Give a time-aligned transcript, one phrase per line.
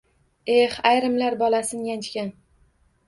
[0.53, 2.33] Ex ayrimlar bolasin yanchgan